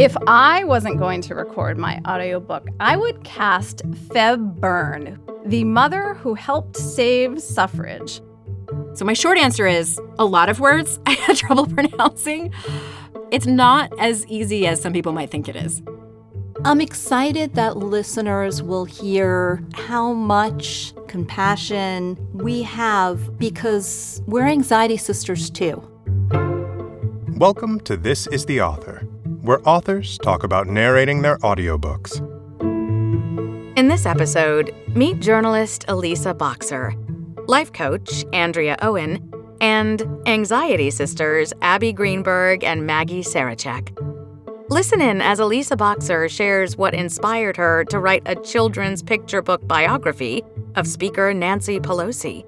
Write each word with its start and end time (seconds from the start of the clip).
If 0.00 0.16
I 0.26 0.64
wasn't 0.64 0.96
going 0.96 1.20
to 1.20 1.34
record 1.34 1.76
my 1.76 2.00
audiobook, 2.08 2.66
I 2.80 2.96
would 2.96 3.22
cast 3.22 3.86
Febb 4.08 4.58
Burn, 4.58 5.20
the 5.44 5.62
mother 5.64 6.14
who 6.14 6.32
helped 6.32 6.78
save 6.78 7.38
suffrage. 7.42 8.22
So, 8.94 9.04
my 9.04 9.12
short 9.12 9.36
answer 9.36 9.66
is 9.66 10.00
a 10.18 10.24
lot 10.24 10.48
of 10.48 10.58
words 10.58 10.98
I 11.06 11.10
had 11.10 11.36
trouble 11.36 11.66
pronouncing. 11.66 12.50
It's 13.30 13.44
not 13.44 13.92
as 14.00 14.26
easy 14.26 14.66
as 14.66 14.80
some 14.80 14.94
people 14.94 15.12
might 15.12 15.30
think 15.30 15.50
it 15.50 15.56
is. 15.56 15.82
I'm 16.64 16.80
excited 16.80 17.54
that 17.56 17.76
listeners 17.76 18.62
will 18.62 18.86
hear 18.86 19.62
how 19.74 20.14
much 20.14 20.94
compassion 21.08 22.16
we 22.32 22.62
have 22.62 23.38
because 23.38 24.22
we're 24.26 24.46
anxiety 24.46 24.96
sisters 24.96 25.50
too. 25.50 25.86
Welcome 27.36 27.80
to 27.80 27.98
This 27.98 28.26
is 28.28 28.46
the 28.46 28.62
Author 28.62 28.99
where 29.50 29.68
authors 29.68 30.16
talk 30.18 30.44
about 30.44 30.68
narrating 30.68 31.22
their 31.22 31.36
audiobooks. 31.38 32.20
In 33.76 33.88
this 33.88 34.06
episode, 34.06 34.72
meet 34.94 35.18
journalist 35.18 35.84
Elisa 35.88 36.32
Boxer, 36.32 36.94
life 37.48 37.72
coach 37.72 38.24
Andrea 38.32 38.76
Owen, 38.80 39.28
and 39.60 40.06
anxiety 40.26 40.88
sisters 40.88 41.52
Abbe 41.62 41.92
Greenberg 41.92 42.62
and 42.62 42.86
Maggie 42.86 43.24
Sarachek. 43.24 43.90
Listen 44.68 45.00
in 45.00 45.20
as 45.20 45.40
Elisa 45.40 45.76
Boxer 45.76 46.28
shares 46.28 46.76
what 46.76 46.94
inspired 46.94 47.56
her 47.56 47.84
to 47.86 47.98
write 47.98 48.22
a 48.26 48.36
children's 48.36 49.02
picture 49.02 49.42
book 49.42 49.66
biography 49.66 50.44
of 50.76 50.86
Speaker 50.86 51.34
Nancy 51.34 51.80
Pelosi. 51.80 52.44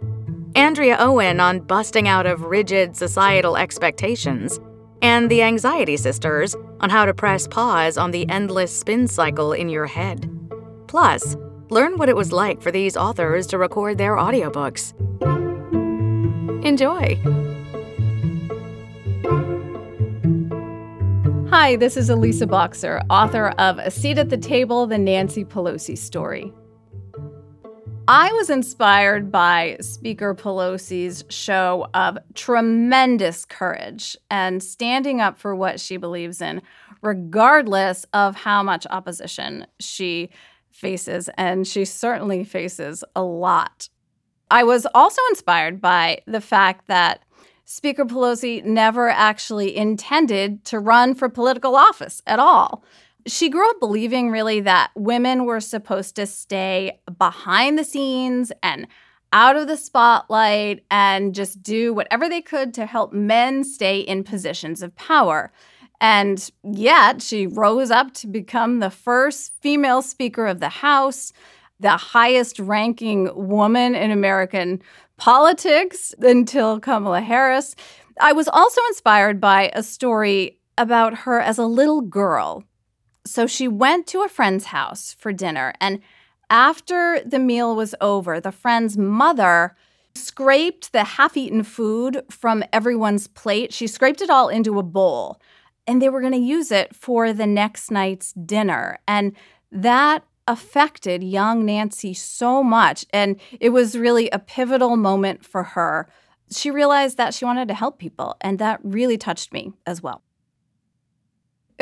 Andrea 0.54 0.98
Owen 1.00 1.40
on 1.40 1.58
busting 1.58 2.06
out 2.06 2.26
of 2.26 2.42
rigid 2.42 2.96
societal 2.96 3.56
expectations 3.56 4.60
and 5.02 5.30
the 5.30 5.42
Anxiety 5.42 5.96
Sisters 5.96 6.56
on 6.80 6.88
how 6.88 7.04
to 7.04 7.12
press 7.12 7.46
pause 7.46 7.98
on 7.98 8.12
the 8.12 8.26
endless 8.30 8.74
spin 8.74 9.08
cycle 9.08 9.52
in 9.52 9.68
your 9.68 9.86
head. 9.86 10.30
Plus, 10.86 11.36
learn 11.68 11.98
what 11.98 12.08
it 12.08 12.16
was 12.16 12.32
like 12.32 12.62
for 12.62 12.70
these 12.70 12.96
authors 12.96 13.46
to 13.48 13.58
record 13.58 13.98
their 13.98 14.16
audiobooks. 14.16 14.94
Enjoy! 16.64 17.20
Hi, 21.50 21.76
this 21.76 21.96
is 21.96 22.08
Elisa 22.08 22.46
Boxer, 22.46 23.02
author 23.10 23.48
of 23.58 23.78
A 23.78 23.90
Seat 23.90 24.16
at 24.16 24.30
the 24.30 24.38
Table 24.38 24.86
The 24.86 24.96
Nancy 24.96 25.44
Pelosi 25.44 25.98
Story. 25.98 26.52
I 28.14 28.30
was 28.32 28.50
inspired 28.50 29.32
by 29.32 29.78
Speaker 29.80 30.34
Pelosi's 30.34 31.24
show 31.30 31.88
of 31.94 32.18
tremendous 32.34 33.46
courage 33.46 34.18
and 34.30 34.62
standing 34.62 35.22
up 35.22 35.38
for 35.38 35.56
what 35.56 35.80
she 35.80 35.96
believes 35.96 36.42
in, 36.42 36.60
regardless 37.00 38.04
of 38.12 38.36
how 38.36 38.62
much 38.62 38.86
opposition 38.90 39.66
she 39.80 40.28
faces. 40.70 41.30
And 41.38 41.66
she 41.66 41.86
certainly 41.86 42.44
faces 42.44 43.02
a 43.16 43.22
lot. 43.22 43.88
I 44.50 44.62
was 44.64 44.86
also 44.94 45.22
inspired 45.30 45.80
by 45.80 46.20
the 46.26 46.42
fact 46.42 46.88
that 46.88 47.24
Speaker 47.64 48.04
Pelosi 48.04 48.62
never 48.62 49.08
actually 49.08 49.74
intended 49.74 50.66
to 50.66 50.78
run 50.78 51.14
for 51.14 51.30
political 51.30 51.76
office 51.76 52.20
at 52.26 52.38
all 52.38 52.84
she 53.26 53.48
grew 53.48 53.68
up 53.68 53.80
believing 53.80 54.30
really 54.30 54.60
that 54.60 54.90
women 54.94 55.44
were 55.44 55.60
supposed 55.60 56.16
to 56.16 56.26
stay 56.26 57.00
behind 57.18 57.78
the 57.78 57.84
scenes 57.84 58.52
and 58.62 58.86
out 59.32 59.56
of 59.56 59.66
the 59.66 59.76
spotlight 59.76 60.84
and 60.90 61.34
just 61.34 61.62
do 61.62 61.94
whatever 61.94 62.28
they 62.28 62.42
could 62.42 62.74
to 62.74 62.86
help 62.86 63.12
men 63.12 63.64
stay 63.64 64.00
in 64.00 64.24
positions 64.24 64.82
of 64.82 64.94
power. 64.94 65.52
And 66.00 66.50
yet, 66.64 67.22
she 67.22 67.46
rose 67.46 67.90
up 67.90 68.12
to 68.14 68.26
become 68.26 68.80
the 68.80 68.90
first 68.90 69.54
female 69.60 70.02
Speaker 70.02 70.46
of 70.46 70.60
the 70.60 70.68
House, 70.68 71.32
the 71.80 71.96
highest 71.96 72.58
ranking 72.58 73.30
woman 73.34 73.94
in 73.94 74.10
American 74.10 74.82
politics 75.16 76.14
until 76.18 76.80
Kamala 76.80 77.20
Harris. 77.20 77.76
I 78.20 78.32
was 78.32 78.48
also 78.48 78.80
inspired 78.88 79.40
by 79.40 79.70
a 79.74 79.82
story 79.82 80.58
about 80.76 81.18
her 81.18 81.40
as 81.40 81.58
a 81.58 81.66
little 81.66 82.00
girl 82.00 82.64
so 83.24 83.46
she 83.46 83.68
went 83.68 84.06
to 84.08 84.22
a 84.22 84.28
friend's 84.28 84.66
house 84.66 85.14
for 85.18 85.32
dinner. 85.32 85.72
And 85.80 86.00
after 86.50 87.20
the 87.24 87.38
meal 87.38 87.74
was 87.74 87.94
over, 88.00 88.40
the 88.40 88.52
friend's 88.52 88.98
mother 88.98 89.74
scraped 90.14 90.92
the 90.92 91.04
half 91.04 91.36
eaten 91.36 91.62
food 91.62 92.22
from 92.30 92.62
everyone's 92.72 93.26
plate. 93.28 93.72
She 93.72 93.86
scraped 93.86 94.20
it 94.20 94.30
all 94.30 94.48
into 94.48 94.78
a 94.78 94.82
bowl. 94.82 95.40
And 95.86 96.00
they 96.00 96.08
were 96.08 96.20
going 96.20 96.32
to 96.34 96.38
use 96.38 96.70
it 96.70 96.94
for 96.94 97.32
the 97.32 97.46
next 97.46 97.90
night's 97.90 98.32
dinner. 98.32 98.98
And 99.08 99.32
that 99.70 100.24
affected 100.46 101.24
young 101.24 101.64
Nancy 101.64 102.14
so 102.14 102.62
much. 102.62 103.06
And 103.10 103.40
it 103.58 103.70
was 103.70 103.96
really 103.96 104.28
a 104.30 104.38
pivotal 104.38 104.96
moment 104.96 105.44
for 105.44 105.62
her. 105.62 106.08
She 106.50 106.70
realized 106.70 107.16
that 107.16 107.34
she 107.34 107.44
wanted 107.44 107.68
to 107.68 107.74
help 107.74 107.98
people. 107.98 108.36
And 108.40 108.58
that 108.58 108.80
really 108.82 109.16
touched 109.16 109.52
me 109.52 109.72
as 109.86 110.02
well. 110.02 110.22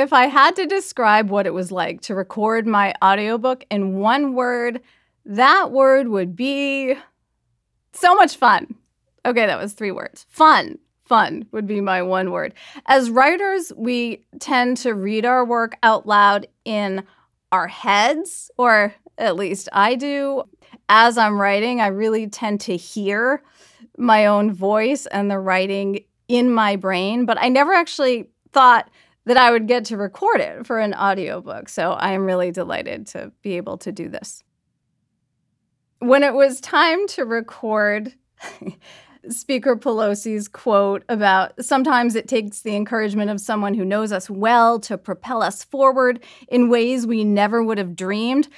If 0.00 0.14
I 0.14 0.28
had 0.28 0.56
to 0.56 0.64
describe 0.64 1.28
what 1.28 1.46
it 1.46 1.52
was 1.52 1.70
like 1.70 2.00
to 2.02 2.14
record 2.14 2.66
my 2.66 2.94
audiobook 3.04 3.66
in 3.70 3.96
one 3.98 4.34
word, 4.34 4.80
that 5.26 5.72
word 5.72 6.08
would 6.08 6.34
be 6.34 6.94
so 7.92 8.14
much 8.14 8.36
fun. 8.36 8.76
Okay, 9.26 9.44
that 9.44 9.60
was 9.60 9.74
three 9.74 9.90
words. 9.90 10.24
Fun. 10.30 10.78
Fun 11.04 11.44
would 11.52 11.66
be 11.66 11.82
my 11.82 12.00
one 12.00 12.30
word. 12.30 12.54
As 12.86 13.10
writers, 13.10 13.74
we 13.76 14.24
tend 14.38 14.78
to 14.78 14.94
read 14.94 15.26
our 15.26 15.44
work 15.44 15.76
out 15.82 16.06
loud 16.06 16.46
in 16.64 17.04
our 17.52 17.68
heads, 17.68 18.50
or 18.56 18.94
at 19.18 19.36
least 19.36 19.68
I 19.70 19.96
do. 19.96 20.44
As 20.88 21.18
I'm 21.18 21.38
writing, 21.38 21.82
I 21.82 21.88
really 21.88 22.26
tend 22.26 22.62
to 22.62 22.74
hear 22.74 23.42
my 23.98 24.24
own 24.24 24.50
voice 24.54 25.04
and 25.04 25.30
the 25.30 25.38
writing 25.38 26.04
in 26.26 26.50
my 26.50 26.76
brain, 26.76 27.26
but 27.26 27.36
I 27.38 27.50
never 27.50 27.74
actually 27.74 28.30
thought 28.50 28.88
that 29.26 29.36
I 29.36 29.50
would 29.50 29.66
get 29.66 29.84
to 29.86 29.96
record 29.96 30.40
it 30.40 30.66
for 30.66 30.78
an 30.78 30.94
audiobook. 30.94 31.68
So 31.68 31.92
I 31.92 32.12
am 32.12 32.24
really 32.24 32.50
delighted 32.50 33.06
to 33.08 33.32
be 33.42 33.56
able 33.56 33.78
to 33.78 33.92
do 33.92 34.08
this. 34.08 34.42
When 35.98 36.22
it 36.22 36.34
was 36.34 36.60
time 36.60 37.06
to 37.08 37.24
record 37.24 38.14
Speaker 39.28 39.76
Pelosi's 39.76 40.48
quote 40.48 41.04
about 41.08 41.62
sometimes 41.62 42.14
it 42.14 42.26
takes 42.26 42.62
the 42.62 42.74
encouragement 42.74 43.30
of 43.30 43.40
someone 43.40 43.74
who 43.74 43.84
knows 43.84 44.12
us 44.12 44.30
well 44.30 44.80
to 44.80 44.96
propel 44.96 45.42
us 45.42 45.62
forward 45.62 46.24
in 46.48 46.70
ways 46.70 47.06
we 47.06 47.22
never 47.22 47.62
would 47.62 47.76
have 47.76 47.94
dreamed. 47.94 48.48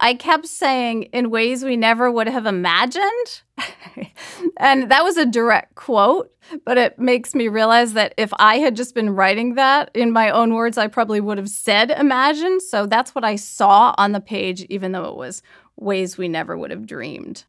I 0.00 0.14
kept 0.14 0.46
saying 0.46 1.04
in 1.04 1.30
ways 1.30 1.64
we 1.64 1.76
never 1.76 2.10
would 2.10 2.28
have 2.28 2.46
imagined. 2.46 3.42
and 4.56 4.90
that 4.90 5.04
was 5.04 5.16
a 5.16 5.26
direct 5.26 5.74
quote, 5.74 6.32
but 6.64 6.78
it 6.78 6.98
makes 6.98 7.34
me 7.34 7.48
realize 7.48 7.94
that 7.94 8.14
if 8.16 8.32
I 8.38 8.58
had 8.58 8.76
just 8.76 8.94
been 8.94 9.10
writing 9.10 9.54
that 9.56 9.90
in 9.94 10.12
my 10.12 10.30
own 10.30 10.54
words, 10.54 10.78
I 10.78 10.86
probably 10.86 11.20
would 11.20 11.38
have 11.38 11.48
said 11.48 11.90
imagine. 11.90 12.60
So 12.60 12.86
that's 12.86 13.14
what 13.14 13.24
I 13.24 13.36
saw 13.36 13.94
on 13.98 14.12
the 14.12 14.20
page, 14.20 14.62
even 14.64 14.92
though 14.92 15.06
it 15.06 15.16
was 15.16 15.42
ways 15.76 16.16
we 16.16 16.28
never 16.28 16.56
would 16.56 16.70
have 16.70 16.86
dreamed. 16.86 17.44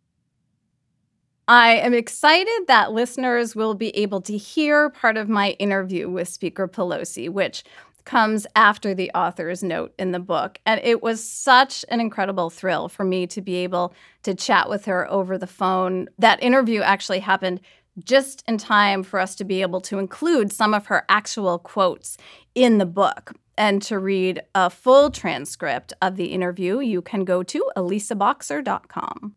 I 1.47 1.77
am 1.77 1.95
excited 1.95 2.65
that 2.67 2.91
listeners 2.91 3.55
will 3.55 3.73
be 3.73 3.89
able 3.97 4.21
to 4.21 4.37
hear 4.37 4.91
part 4.91 5.17
of 5.17 5.27
my 5.27 5.51
interview 5.53 6.07
with 6.07 6.27
Speaker 6.27 6.67
Pelosi, 6.67 7.27
which 7.27 7.63
comes 8.09 8.47
after 8.55 8.95
the 8.95 9.11
author's 9.13 9.61
note 9.61 9.93
in 9.99 10.11
the 10.11 10.19
book. 10.19 10.57
And 10.65 10.81
it 10.83 11.03
was 11.03 11.23
such 11.23 11.85
an 11.89 12.01
incredible 12.01 12.49
thrill 12.49 12.89
for 12.89 13.03
me 13.03 13.27
to 13.27 13.39
be 13.39 13.57
able 13.57 13.93
to 14.23 14.33
chat 14.33 14.67
with 14.67 14.85
her 14.85 15.07
over 15.11 15.37
the 15.37 15.45
phone. 15.45 16.09
That 16.17 16.41
interview 16.41 16.81
actually 16.81 17.19
happened 17.19 17.61
just 18.03 18.43
in 18.47 18.57
time 18.57 19.03
for 19.03 19.19
us 19.19 19.35
to 19.35 19.43
be 19.43 19.61
able 19.61 19.79
to 19.81 19.99
include 19.99 20.51
some 20.51 20.73
of 20.73 20.87
her 20.87 21.05
actual 21.07 21.59
quotes 21.59 22.17
in 22.55 22.79
the 22.79 22.87
book. 22.87 23.33
And 23.55 23.79
to 23.83 23.99
read 23.99 24.41
a 24.55 24.71
full 24.71 25.11
transcript 25.11 25.93
of 26.01 26.15
the 26.15 26.31
interview, 26.31 26.79
you 26.79 27.03
can 27.03 27.25
go 27.25 27.43
to 27.43 27.71
elisaboxer.com. 27.77 29.35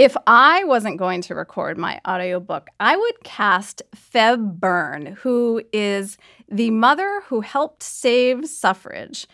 If 0.00 0.16
I 0.26 0.64
wasn't 0.64 0.96
going 0.96 1.20
to 1.20 1.34
record 1.34 1.76
my 1.76 2.00
audiobook, 2.08 2.70
I 2.80 2.96
would 2.96 3.22
cast 3.22 3.82
Febb 3.94 4.58
Burn, 4.58 5.18
who 5.20 5.62
is 5.74 6.16
the 6.48 6.70
mother 6.70 7.20
who 7.26 7.42
helped 7.42 7.82
save 7.82 8.48
suffrage. 8.48 9.26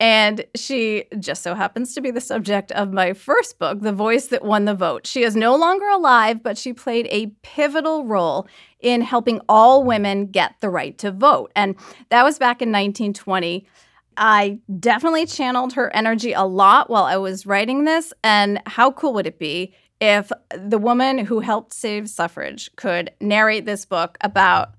And 0.00 0.46
she 0.54 1.04
just 1.18 1.42
so 1.42 1.54
happens 1.54 1.92
to 1.92 2.00
be 2.00 2.10
the 2.10 2.22
subject 2.22 2.72
of 2.72 2.94
my 2.94 3.12
first 3.12 3.58
book, 3.58 3.82
The 3.82 3.92
Voice 3.92 4.28
That 4.28 4.42
Won 4.42 4.64
the 4.64 4.72
Vote. 4.72 5.06
She 5.06 5.22
is 5.22 5.36
no 5.36 5.54
longer 5.54 5.86
alive, 5.86 6.42
but 6.42 6.56
she 6.56 6.72
played 6.72 7.08
a 7.10 7.26
pivotal 7.42 8.06
role 8.06 8.48
in 8.80 9.02
helping 9.02 9.42
all 9.50 9.84
women 9.84 10.28
get 10.28 10.54
the 10.62 10.70
right 10.70 10.96
to 10.96 11.10
vote. 11.10 11.52
And 11.54 11.76
that 12.08 12.24
was 12.24 12.38
back 12.38 12.62
in 12.62 12.70
1920. 12.70 13.66
I 14.16 14.60
definitely 14.80 15.26
channeled 15.26 15.74
her 15.74 15.94
energy 15.94 16.32
a 16.32 16.44
lot 16.44 16.88
while 16.88 17.04
I 17.04 17.18
was 17.18 17.44
writing 17.44 17.84
this. 17.84 18.14
And 18.24 18.62
how 18.64 18.92
cool 18.92 19.12
would 19.12 19.26
it 19.26 19.38
be 19.38 19.74
if 20.00 20.30
the 20.50 20.78
woman 20.78 21.18
who 21.18 21.40
helped 21.40 21.72
save 21.72 22.08
suffrage 22.08 22.70
could 22.76 23.12
narrate 23.20 23.64
this 23.64 23.84
book 23.84 24.18
about 24.20 24.74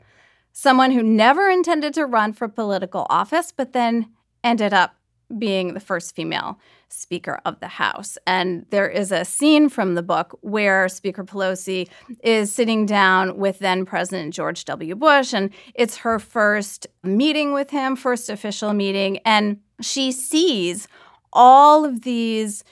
someone 0.54 0.92
who 0.92 1.04
never 1.04 1.50
intended 1.50 1.94
to 1.94 2.06
run 2.06 2.34
for 2.34 2.48
political 2.48 3.06
office, 3.10 3.52
but 3.56 3.74
then 3.74 4.10
ended 4.44 4.74
up 4.74 4.96
being 5.38 5.74
the 5.74 5.80
first 5.80 6.16
female 6.16 6.58
Speaker 6.90 7.42
of 7.46 7.60
the 7.60 7.68
House. 7.68 8.18
And 8.26 8.66
there 8.70 8.88
is 8.90 9.12
a 9.12 9.26
scene 9.26 9.68
from 9.68 9.96
the 9.96 10.02
book 10.02 10.38
where 10.42 10.88
Speaker 10.88 11.24
Pelosi 11.24 11.90
is 12.24 12.52
sitting 12.52 12.86
down 12.86 13.38
with 13.38 13.60
then 13.60 13.86
President 13.86 14.34
George 14.34 14.64
W. 14.66 14.96
Bush, 14.96 15.34
and 15.34 15.50
it's 15.74 15.98
her 15.98 16.18
first 16.18 16.88
meeting 17.04 17.52
with 17.54 17.72
him, 17.72 17.96
first 17.96 18.30
official 18.30 18.74
meeting. 18.74 19.20
And 19.26 19.60
she 19.82 20.12
sees 20.12 20.88
all 21.34 21.84
of 21.84 22.04
these 22.04 22.64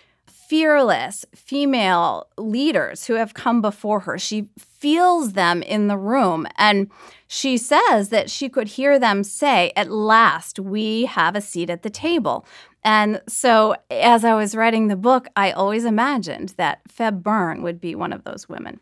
fearless 0.47 1.25
female 1.33 2.27
leaders 2.37 3.05
who 3.05 3.15
have 3.15 3.33
come 3.33 3.61
before 3.61 4.01
her. 4.01 4.17
She 4.17 4.49
feels 4.57 5.33
them 5.33 5.63
in 5.63 5.87
the 5.87 5.97
room. 5.97 6.47
And 6.57 6.91
she 7.27 7.57
says 7.57 8.09
that 8.09 8.29
she 8.29 8.49
could 8.49 8.69
hear 8.69 8.99
them 8.99 9.23
say, 9.23 9.71
At 9.75 9.91
last, 9.91 10.59
we 10.59 11.05
have 11.05 11.35
a 11.35 11.41
seat 11.41 11.69
at 11.69 11.83
the 11.83 11.89
table. 11.89 12.45
And 12.83 13.21
so, 13.27 13.75
as 13.89 14.23
I 14.23 14.35
was 14.35 14.55
writing 14.55 14.87
the 14.87 14.95
book, 14.95 15.27
I 15.35 15.51
always 15.51 15.85
imagined 15.85 16.53
that 16.57 16.81
Febb 16.87 17.23
Burn 17.23 17.63
would 17.63 17.81
be 17.81 17.95
one 17.95 18.13
of 18.13 18.23
those 18.23 18.47
women. 18.47 18.79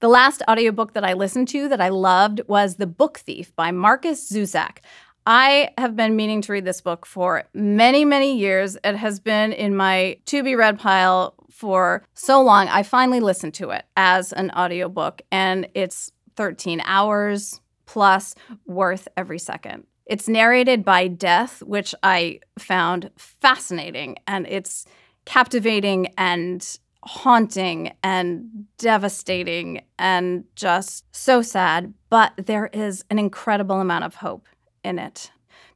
The 0.00 0.08
last 0.08 0.42
audiobook 0.46 0.92
that 0.92 1.04
I 1.04 1.14
listened 1.14 1.48
to 1.48 1.66
that 1.70 1.80
I 1.80 1.88
loved 1.88 2.42
was 2.46 2.76
The 2.76 2.86
Book 2.86 3.20
Thief 3.20 3.56
by 3.56 3.70
Markus 3.70 4.30
Zusak. 4.30 4.80
I 5.26 5.70
have 5.78 5.96
been 5.96 6.16
meaning 6.16 6.42
to 6.42 6.52
read 6.52 6.66
this 6.66 6.82
book 6.82 7.06
for 7.06 7.44
many, 7.54 8.04
many 8.04 8.36
years. 8.36 8.76
It 8.84 8.96
has 8.96 9.20
been 9.20 9.52
in 9.52 9.74
my 9.74 10.18
to 10.26 10.42
be 10.42 10.54
read 10.54 10.78
pile 10.78 11.34
for 11.50 12.04
so 12.12 12.42
long. 12.42 12.68
I 12.68 12.82
finally 12.82 13.20
listened 13.20 13.54
to 13.54 13.70
it 13.70 13.84
as 13.96 14.32
an 14.32 14.50
audiobook, 14.50 15.22
and 15.32 15.68
it's 15.74 16.12
13 16.36 16.82
hours 16.84 17.60
plus 17.86 18.34
worth 18.66 19.08
every 19.16 19.38
second. 19.38 19.86
It's 20.04 20.28
narrated 20.28 20.84
by 20.84 21.08
Death, 21.08 21.62
which 21.62 21.94
I 22.02 22.40
found 22.58 23.10
fascinating, 23.16 24.16
and 24.26 24.46
it's 24.46 24.84
captivating 25.24 26.08
and 26.18 26.78
haunting 27.02 27.94
and 28.02 28.66
devastating 28.76 29.84
and 29.98 30.44
just 30.54 31.04
so 31.12 31.40
sad. 31.40 31.94
But 32.10 32.32
there 32.36 32.68
is 32.72 33.04
an 33.10 33.18
incredible 33.18 33.80
amount 33.80 34.04
of 34.04 34.16
hope 34.16 34.46
in 34.84 34.98
it. 34.98 35.30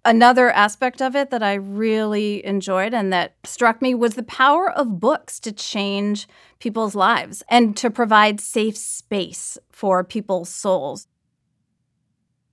Another 0.05 0.51
aspect 0.51 1.03
of 1.03 1.17
it 1.17 1.31
that 1.31 1.43
I 1.43 1.55
really 1.55 2.45
enjoyed 2.47 2.95
and 2.95 3.13
that 3.13 3.35
struck 3.45 3.83
me 3.83 3.95
was 3.95 4.15
the 4.15 4.23
power 4.23 4.71
of 4.71 5.01
books 5.01 5.41
to 5.41 5.53
change 5.53 6.29
people's 6.61 6.95
lives 6.95 7.43
and 7.49 7.77
to 7.77 7.91
provide 7.91 8.41
safe 8.41 8.77
space 8.77 9.59
for 9.71 10.05
people's 10.05 10.49
souls. 10.49 11.09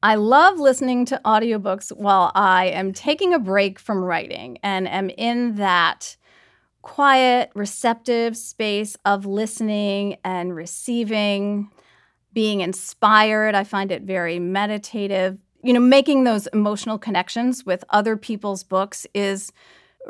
I 0.01 0.15
love 0.15 0.59
listening 0.59 1.05
to 1.05 1.21
audiobooks 1.25 1.95
while 1.95 2.31
I 2.35 2.65
am 2.65 2.93
taking 2.93 3.33
a 3.33 3.39
break 3.39 3.79
from 3.79 4.03
writing 4.03 4.57
and 4.61 4.87
am 4.87 5.09
in 5.09 5.55
that 5.55 6.17
quiet, 6.81 7.51
receptive 7.55 8.37
space 8.37 8.95
of 9.05 9.25
listening 9.25 10.17
and 10.23 10.55
receiving, 10.55 11.71
being 12.33 12.61
inspired. 12.61 13.55
I 13.55 13.63
find 13.63 13.91
it 13.91 14.03
very 14.03 14.37
meditative 14.37 15.39
you 15.65 15.73
know, 15.73 15.79
making 15.79 16.25
those 16.25 16.45
emotional 16.47 16.99
connections 16.99 17.65
with 17.65 17.83
other 17.89 18.15
people's 18.15 18.63
books 18.63 19.07
is 19.15 19.51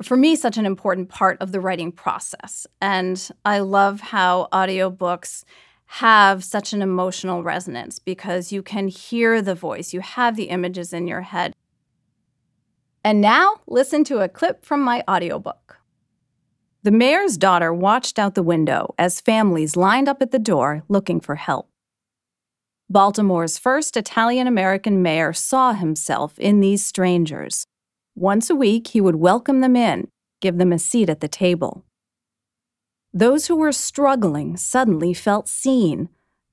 for 0.04 0.18
me 0.18 0.36
such 0.36 0.58
an 0.58 0.66
important 0.66 1.08
part 1.08 1.42
of 1.42 1.54
the 1.54 1.62
writing 1.62 1.94
process. 1.94 2.68
And 2.82 3.30
I 3.46 3.60
love 3.60 4.02
how 4.02 4.50
audiobooks 4.52 5.46
have 5.86 6.44
such 6.44 6.74
an 6.74 6.82
emotional 6.82 7.42
resonance 7.42 8.00
because 8.00 8.52
you 8.52 8.62
can 8.62 8.90
hear 8.90 9.42
the 9.42 9.56
voice, 9.56 9.94
you 9.94 10.02
have 10.02 10.36
the 10.36 10.50
images 10.50 10.92
in 10.92 11.08
your 11.08 11.22
head. 11.22 11.54
And 13.06 13.22
now, 13.22 13.62
listen 13.66 14.04
to 14.06 14.20
a 14.20 14.28
clip 14.28 14.66
from 14.66 14.82
my 14.82 15.04
audiobook. 15.10 15.78
The 16.84 16.92
mayor's 16.92 17.38
daughter 17.38 17.74
watched 17.74 18.20
out 18.20 18.36
the 18.36 18.44
window 18.44 18.94
as 18.98 19.22
families 19.22 19.78
lined 19.78 20.10
up 20.10 20.22
at 20.22 20.32
the 20.32 20.40
door 20.40 20.84
looking 20.90 21.22
for 21.22 21.36
help. 21.36 21.70
Baltimore's 22.90 23.58
first 23.58 23.98
Italian 23.98 24.46
American 24.46 25.02
mayor 25.02 25.34
saw 25.34 25.74
himself 25.74 26.38
in 26.38 26.60
these 26.60 26.86
strangers. 26.86 27.66
Once 28.16 28.50
a 28.50 28.56
week, 28.56 28.90
he 28.90 29.02
would 29.02 29.16
welcome 29.16 29.62
them 29.62 29.76
in, 29.76 30.08
give 30.40 30.58
them 30.58 30.72
a 30.72 30.78
seat 30.78 31.10
at 31.10 31.20
the 31.20 31.28
table. 31.28 31.84
Those 33.12 33.48
who 33.48 33.56
were 33.56 33.72
struggling 33.72 34.56
suddenly 34.56 35.14
felt 35.14 35.48
seen, 35.48 36.10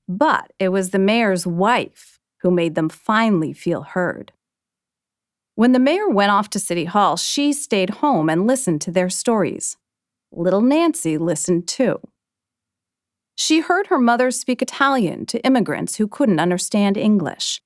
but 0.07 0.51
it 0.59 0.69
was 0.69 0.89
the 0.89 0.99
mayor's 0.99 1.45
wife 1.45 2.19
who 2.41 2.49
made 2.49 2.75
them 2.75 2.89
finally 2.89 3.53
feel 3.53 3.83
heard. 3.83 4.31
When 5.55 5.71
the 5.71 5.79
mayor 5.79 6.09
went 6.09 6.31
off 6.31 6.49
to 6.51 6.59
City 6.59 6.85
Hall, 6.85 7.15
she 7.15 7.53
stayed 7.53 7.91
home 8.01 8.27
and 8.27 8.47
listened 8.47 8.81
to 8.81 8.91
their 8.91 9.09
stories. 9.09 9.77
Little 10.31 10.61
Nancy 10.61 11.17
listened 11.19 11.67
too. 11.67 11.99
She 13.35 13.61
heard 13.61 13.87
her 13.87 13.99
mother 13.99 14.31
speak 14.31 14.61
Italian 14.61 15.25
to 15.27 15.43
immigrants 15.45 15.95
who 15.95 16.07
couldn't 16.07 16.39
understand 16.39 16.97
English. 16.97 17.61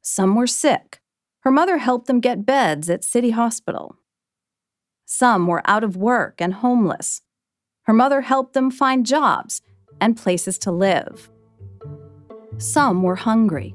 Some 0.00 0.34
were 0.34 0.46
sick. 0.46 1.00
Her 1.40 1.50
mother 1.50 1.78
helped 1.78 2.06
them 2.06 2.20
get 2.20 2.46
beds 2.46 2.88
at 2.88 3.04
City 3.04 3.30
Hospital. 3.30 3.96
Some 5.04 5.46
were 5.46 5.62
out 5.66 5.84
of 5.84 5.96
work 5.96 6.40
and 6.40 6.54
homeless. 6.54 7.20
Her 7.82 7.92
mother 7.92 8.22
helped 8.22 8.54
them 8.54 8.70
find 8.70 9.04
jobs 9.04 9.60
and 10.00 10.16
places 10.16 10.58
to 10.58 10.72
live. 10.72 11.30
Some 12.58 13.02
were 13.02 13.16
hungry. 13.16 13.74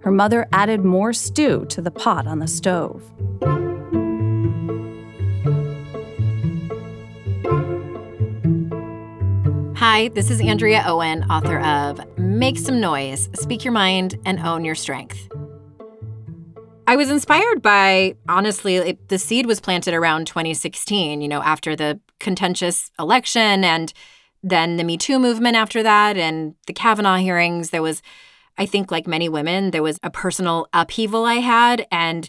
Her 0.00 0.12
mother 0.12 0.48
added 0.52 0.84
more 0.84 1.12
stew 1.12 1.66
to 1.66 1.82
the 1.82 1.90
pot 1.90 2.26
on 2.26 2.38
the 2.38 2.48
stove. 2.48 3.02
Hi, 9.90 10.08
this 10.08 10.30
is 10.30 10.42
Andrea 10.42 10.84
Owen, 10.86 11.24
author 11.30 11.60
of 11.60 11.98
Make 12.18 12.58
Some 12.58 12.78
Noise, 12.78 13.30
Speak 13.32 13.64
Your 13.64 13.72
Mind, 13.72 14.18
and 14.26 14.38
Own 14.38 14.62
Your 14.62 14.74
Strength. 14.74 15.30
I 16.86 16.94
was 16.94 17.08
inspired 17.10 17.62
by, 17.62 18.14
honestly, 18.28 18.76
it, 18.76 19.08
the 19.08 19.18
seed 19.18 19.46
was 19.46 19.62
planted 19.62 19.94
around 19.94 20.26
2016, 20.26 21.22
you 21.22 21.26
know, 21.26 21.40
after 21.40 21.74
the 21.74 21.98
contentious 22.20 22.90
election 22.98 23.64
and 23.64 23.94
then 24.42 24.76
the 24.76 24.84
Me 24.84 24.98
Too 24.98 25.18
movement 25.18 25.56
after 25.56 25.82
that 25.82 26.18
and 26.18 26.54
the 26.66 26.74
Kavanaugh 26.74 27.16
hearings. 27.16 27.70
There 27.70 27.80
was, 27.80 28.02
I 28.58 28.66
think, 28.66 28.90
like 28.90 29.06
many 29.06 29.30
women, 29.30 29.70
there 29.70 29.82
was 29.82 29.98
a 30.02 30.10
personal 30.10 30.68
upheaval 30.74 31.24
I 31.24 31.36
had. 31.36 31.86
And 31.90 32.28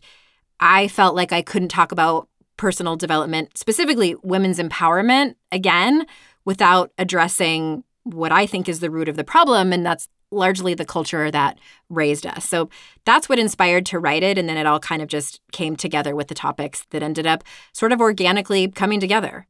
I 0.62 0.88
felt 0.88 1.14
like 1.14 1.34
I 1.34 1.42
couldn't 1.42 1.68
talk 1.68 1.92
about 1.92 2.30
personal 2.56 2.96
development, 2.96 3.58
specifically 3.58 4.16
women's 4.24 4.60
empowerment, 4.60 5.36
again, 5.52 6.06
without 6.46 6.92
addressing 6.98 7.84
what 8.04 8.32
I 8.32 8.46
think 8.46 8.68
is 8.68 8.80
the 8.80 8.90
root 8.90 9.10
of 9.10 9.16
the 9.16 9.24
problem. 9.24 9.72
And 9.74 9.86
that's 9.86 10.08
largely 10.32 10.74
the 10.74 10.86
culture 10.86 11.32
that 11.32 11.58
raised 11.90 12.26
us. 12.26 12.48
So 12.48 12.70
that's 13.06 13.28
what 13.28 13.40
inspired 13.40 13.86
to 13.88 14.00
write 14.00 14.24
it. 14.24 14.38
And 14.38 14.48
then 14.48 14.58
it 14.58 14.68
all 14.68 14.80
kind 14.80 15.02
of 15.02 15.08
just 15.08 15.42
came 15.52 15.76
together 15.76 16.16
with 16.16 16.28
the 16.28 16.36
topics 16.36 16.86
that 16.92 17.04
ended 17.04 17.26
up 17.26 17.44
sort 17.74 17.92
of 17.92 18.00
organically 18.00 18.68
coming 18.70 19.00
together. 19.00 19.48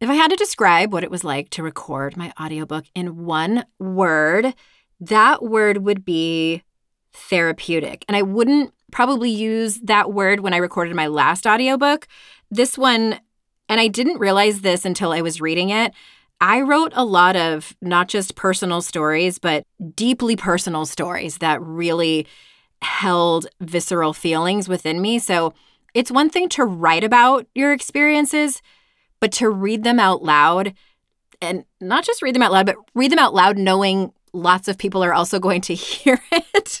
If 0.00 0.10
I 0.10 0.14
had 0.14 0.30
to 0.30 0.36
describe 0.36 0.92
what 0.92 1.04
it 1.04 1.10
was 1.10 1.24
like 1.24 1.48
to 1.50 1.62
record 1.62 2.16
my 2.16 2.32
audiobook 2.40 2.86
in 2.94 3.24
one 3.24 3.64
word, 3.78 4.54
that 5.00 5.42
word 5.42 5.78
would 5.78 6.04
be 6.04 6.62
therapeutic. 7.12 8.04
And 8.08 8.16
I 8.16 8.22
wouldn't 8.22 8.72
probably 8.90 9.30
use 9.30 9.78
that 9.84 10.12
word 10.12 10.40
when 10.40 10.54
I 10.54 10.58
recorded 10.58 10.94
my 10.94 11.06
last 11.06 11.46
audiobook. 11.46 12.08
This 12.50 12.76
one 12.76 13.20
and 13.72 13.80
I 13.80 13.88
didn't 13.88 14.18
realize 14.18 14.60
this 14.60 14.84
until 14.84 15.12
I 15.12 15.22
was 15.22 15.40
reading 15.40 15.70
it. 15.70 15.94
I 16.42 16.60
wrote 16.60 16.92
a 16.94 17.06
lot 17.06 17.36
of 17.36 17.74
not 17.80 18.06
just 18.06 18.34
personal 18.34 18.82
stories, 18.82 19.38
but 19.38 19.64
deeply 19.96 20.36
personal 20.36 20.84
stories 20.84 21.38
that 21.38 21.62
really 21.62 22.26
held 22.82 23.46
visceral 23.62 24.12
feelings 24.12 24.68
within 24.68 25.00
me. 25.00 25.18
So 25.18 25.54
it's 25.94 26.10
one 26.10 26.28
thing 26.28 26.50
to 26.50 26.66
write 26.66 27.02
about 27.02 27.46
your 27.54 27.72
experiences, 27.72 28.60
but 29.20 29.32
to 29.32 29.48
read 29.48 29.84
them 29.84 29.98
out 29.98 30.22
loud 30.22 30.74
and 31.40 31.64
not 31.80 32.04
just 32.04 32.20
read 32.20 32.34
them 32.34 32.42
out 32.42 32.52
loud, 32.52 32.66
but 32.66 32.76
read 32.94 33.10
them 33.10 33.18
out 33.18 33.32
loud 33.32 33.56
knowing 33.56 34.12
lots 34.34 34.68
of 34.68 34.76
people 34.76 35.02
are 35.02 35.14
also 35.14 35.38
going 35.46 35.62
to 35.62 35.74
hear 35.74 36.20
it 36.30 36.78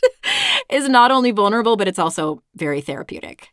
is 0.68 0.90
not 0.90 1.10
only 1.10 1.30
vulnerable, 1.30 1.78
but 1.78 1.88
it's 1.88 1.98
also 1.98 2.42
very 2.54 2.82
therapeutic. 2.82 3.48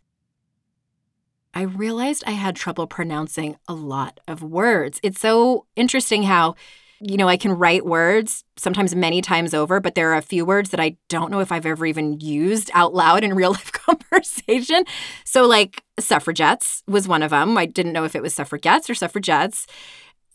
I 1.60 1.64
realized 1.64 2.24
I 2.26 2.32
had 2.32 2.56
trouble 2.56 2.88
pronouncing 2.88 3.58
a 3.68 3.74
lot 3.74 4.22
of 4.30 4.42
words. 4.42 4.98
It's 5.04 5.20
so 5.20 5.66
interesting 5.76 6.24
how, 6.24 6.56
you 7.02 7.18
know, 7.18 7.28
I 7.28 7.36
can 7.36 7.52
write 7.52 7.86
words 7.86 8.46
sometimes 8.56 8.96
many 8.96 9.22
times 9.22 9.54
over, 9.54 9.82
but 9.82 9.94
there 9.94 10.10
are 10.14 10.18
a 10.18 10.22
few 10.22 10.46
words 10.46 10.70
that 10.70 10.80
I 10.80 10.96
don't 11.10 11.30
know 11.30 11.42
if 11.42 11.52
I've 11.52 11.66
ever 11.66 11.86
even 11.86 12.18
used 12.22 12.72
out 12.74 12.94
loud 12.94 13.26
in 13.26 13.34
real 13.36 13.52
life 13.52 13.74
conversation. 13.74 14.86
So, 15.26 15.46
like, 15.46 15.84
suffragettes 16.00 16.82
was 16.88 17.10
one 17.10 17.22
of 17.22 17.32
them. 17.32 17.58
I 17.58 17.66
didn't 17.66 17.92
know 17.92 18.06
if 18.06 18.16
it 18.16 18.22
was 18.22 18.34
suffragettes 18.34 18.90
or 18.90 18.96
suffragettes. 18.96 19.68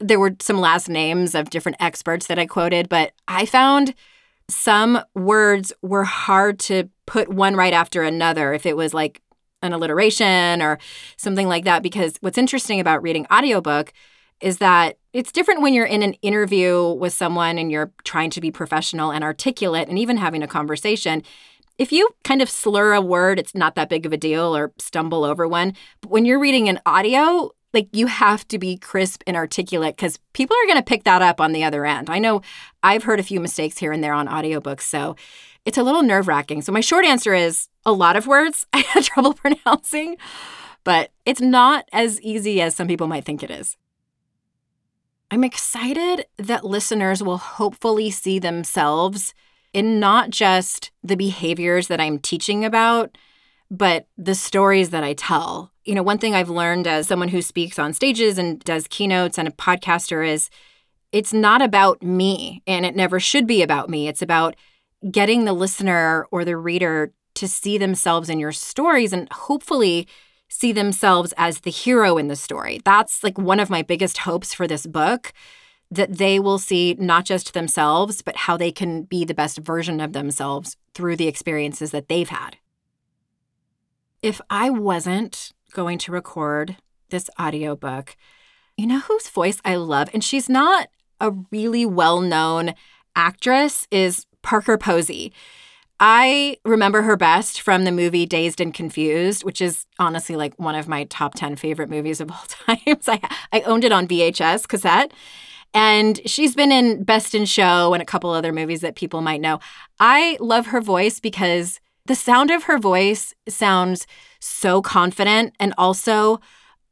There 0.00 0.20
were 0.20 0.36
some 0.42 0.60
last 0.60 0.90
names 0.90 1.34
of 1.34 1.48
different 1.48 1.78
experts 1.80 2.26
that 2.26 2.38
I 2.38 2.44
quoted, 2.44 2.90
but 2.90 3.12
I 3.28 3.46
found 3.46 3.94
some 4.50 5.00
words 5.14 5.72
were 5.80 6.04
hard 6.04 6.58
to 6.58 6.90
put 7.06 7.30
one 7.30 7.56
right 7.56 7.72
after 7.72 8.02
another 8.02 8.52
if 8.52 8.66
it 8.66 8.76
was 8.76 8.92
like 8.92 9.22
an 9.64 9.72
alliteration 9.72 10.62
or 10.62 10.78
something 11.16 11.48
like 11.48 11.64
that 11.64 11.82
because 11.82 12.16
what's 12.20 12.38
interesting 12.38 12.80
about 12.80 13.02
reading 13.02 13.26
audiobook 13.32 13.92
is 14.40 14.58
that 14.58 14.98
it's 15.12 15.32
different 15.32 15.62
when 15.62 15.74
you're 15.74 15.86
in 15.86 16.02
an 16.02 16.14
interview 16.14 16.92
with 16.92 17.12
someone 17.12 17.56
and 17.58 17.70
you're 17.70 17.92
trying 18.04 18.30
to 18.30 18.40
be 18.40 18.50
professional 18.50 19.10
and 19.10 19.24
articulate 19.24 19.88
and 19.88 19.98
even 19.98 20.16
having 20.16 20.42
a 20.42 20.48
conversation. 20.48 21.22
If 21.78 21.92
you 21.92 22.10
kind 22.24 22.42
of 22.42 22.50
slur 22.50 22.92
a 22.92 23.00
word, 23.00 23.38
it's 23.38 23.54
not 23.54 23.74
that 23.76 23.88
big 23.88 24.06
of 24.06 24.12
a 24.12 24.16
deal 24.16 24.56
or 24.56 24.72
stumble 24.78 25.24
over 25.24 25.48
one. 25.48 25.74
But 26.00 26.10
when 26.10 26.24
you're 26.24 26.38
reading 26.38 26.68
an 26.68 26.80
audio, 26.84 27.50
like 27.72 27.88
you 27.92 28.06
have 28.06 28.46
to 28.48 28.58
be 28.58 28.76
crisp 28.76 29.22
and 29.26 29.36
articulate 29.36 29.96
because 29.96 30.18
people 30.32 30.56
are 30.56 30.66
going 30.66 30.78
to 30.78 30.84
pick 30.84 31.04
that 31.04 31.22
up 31.22 31.40
on 31.40 31.52
the 31.52 31.64
other 31.64 31.84
end. 31.84 32.08
I 32.08 32.18
know 32.18 32.42
I've 32.82 33.02
heard 33.02 33.20
a 33.20 33.24
few 33.24 33.40
mistakes 33.40 33.78
here 33.78 33.92
and 33.92 34.02
there 34.02 34.14
on 34.14 34.28
audiobooks, 34.28 34.82
so 34.82 35.16
it's 35.64 35.78
a 35.78 35.82
little 35.82 36.02
nerve 36.02 36.28
wracking. 36.28 36.62
So, 36.62 36.70
my 36.70 36.80
short 36.80 37.04
answer 37.04 37.34
is 37.34 37.68
a 37.86 37.92
lot 37.92 38.16
of 38.16 38.26
words 38.26 38.66
I 38.72 38.78
had 38.78 39.04
trouble 39.04 39.34
pronouncing, 39.44 40.16
but 40.84 41.10
it's 41.24 41.40
not 41.40 41.88
as 41.92 42.20
easy 42.20 42.60
as 42.60 42.74
some 42.74 42.88
people 42.88 43.06
might 43.06 43.24
think 43.24 43.42
it 43.42 43.50
is. 43.50 43.76
I'm 45.30 45.44
excited 45.44 46.26
that 46.36 46.64
listeners 46.64 47.22
will 47.22 47.38
hopefully 47.38 48.10
see 48.10 48.38
themselves 48.38 49.34
in 49.72 49.98
not 49.98 50.30
just 50.30 50.92
the 51.02 51.16
behaviors 51.16 51.88
that 51.88 52.00
I'm 52.00 52.18
teaching 52.18 52.64
about, 52.64 53.16
but 53.70 54.06
the 54.16 54.34
stories 54.34 54.90
that 54.90 55.02
I 55.02 55.14
tell. 55.14 55.72
You 55.84 55.94
know, 55.94 56.02
one 56.02 56.18
thing 56.18 56.34
I've 56.34 56.50
learned 56.50 56.86
as 56.86 57.08
someone 57.08 57.28
who 57.28 57.42
speaks 57.42 57.78
on 57.78 57.92
stages 57.92 58.38
and 58.38 58.60
does 58.60 58.86
keynotes 58.86 59.38
and 59.38 59.48
a 59.48 59.50
podcaster 59.50 60.26
is 60.26 60.48
it's 61.10 61.32
not 61.32 61.62
about 61.62 62.02
me 62.02 62.62
and 62.66 62.86
it 62.86 62.94
never 62.94 63.18
should 63.18 63.46
be 63.46 63.62
about 63.62 63.90
me. 63.90 64.06
It's 64.06 64.22
about 64.22 64.54
getting 65.10 65.44
the 65.44 65.52
listener 65.52 66.26
or 66.30 66.44
the 66.44 66.56
reader 66.56 67.12
to 67.34 67.48
see 67.48 67.78
themselves 67.78 68.28
in 68.28 68.38
your 68.38 68.52
stories 68.52 69.12
and 69.12 69.30
hopefully 69.32 70.06
see 70.48 70.72
themselves 70.72 71.34
as 71.36 71.60
the 71.60 71.70
hero 71.70 72.16
in 72.16 72.28
the 72.28 72.36
story. 72.36 72.80
That's 72.84 73.24
like 73.24 73.38
one 73.38 73.60
of 73.60 73.70
my 73.70 73.82
biggest 73.82 74.18
hopes 74.18 74.54
for 74.54 74.66
this 74.66 74.86
book 74.86 75.32
that 75.90 76.18
they 76.18 76.38
will 76.38 76.58
see 76.58 76.96
not 76.98 77.24
just 77.24 77.52
themselves, 77.52 78.22
but 78.22 78.36
how 78.36 78.56
they 78.56 78.72
can 78.72 79.02
be 79.02 79.24
the 79.24 79.34
best 79.34 79.58
version 79.58 80.00
of 80.00 80.12
themselves 80.12 80.76
through 80.94 81.16
the 81.16 81.28
experiences 81.28 81.90
that 81.90 82.08
they've 82.08 82.28
had. 82.28 82.56
If 84.22 84.40
I 84.48 84.70
wasn't 84.70 85.52
going 85.72 85.98
to 85.98 86.12
record 86.12 86.76
this 87.10 87.28
audiobook, 87.40 88.16
you 88.76 88.86
know 88.86 89.00
whose 89.00 89.28
voice 89.28 89.60
I 89.64 89.76
love? 89.76 90.08
And 90.12 90.24
she's 90.24 90.48
not 90.48 90.88
a 91.20 91.32
really 91.50 91.86
well 91.86 92.20
known 92.20 92.74
actress, 93.14 93.86
is 93.90 94.26
Parker 94.42 94.78
Posey. 94.78 95.32
I 96.00 96.58
remember 96.64 97.02
her 97.02 97.16
best 97.16 97.60
from 97.60 97.84
the 97.84 97.92
movie 97.92 98.26
Dazed 98.26 98.60
and 98.60 98.74
Confused, 98.74 99.44
which 99.44 99.60
is 99.60 99.86
honestly 99.98 100.36
like 100.36 100.54
one 100.58 100.74
of 100.74 100.88
my 100.88 101.04
top 101.04 101.34
10 101.34 101.56
favorite 101.56 101.88
movies 101.88 102.20
of 102.20 102.30
all 102.30 102.44
times. 102.48 103.08
I, 103.08 103.20
I 103.52 103.60
owned 103.62 103.84
it 103.84 103.92
on 103.92 104.08
VHS 104.08 104.66
cassette. 104.68 105.12
And 105.72 106.20
she's 106.24 106.54
been 106.54 106.70
in 106.70 107.02
Best 107.02 107.34
in 107.34 107.46
Show 107.46 107.94
and 107.94 108.02
a 108.02 108.06
couple 108.06 108.30
other 108.30 108.52
movies 108.52 108.80
that 108.82 108.94
people 108.94 109.22
might 109.22 109.40
know. 109.40 109.58
I 109.98 110.36
love 110.40 110.66
her 110.66 110.80
voice 110.80 111.18
because 111.18 111.80
the 112.06 112.14
sound 112.14 112.50
of 112.50 112.64
her 112.64 112.78
voice 112.78 113.34
sounds 113.48 114.06
so 114.38 114.82
confident 114.82 115.54
and 115.58 115.74
also 115.76 116.40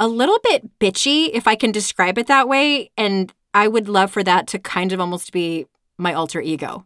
a 0.00 0.08
little 0.08 0.38
bit 0.42 0.78
bitchy, 0.80 1.30
if 1.32 1.46
I 1.46 1.54
can 1.54 1.70
describe 1.70 2.18
it 2.18 2.26
that 2.26 2.48
way. 2.48 2.90
And 2.96 3.32
I 3.54 3.68
would 3.68 3.88
love 3.88 4.10
for 4.10 4.24
that 4.24 4.48
to 4.48 4.58
kind 4.58 4.92
of 4.92 5.00
almost 5.00 5.32
be 5.32 5.66
my 5.96 6.12
alter 6.12 6.40
ego. 6.40 6.84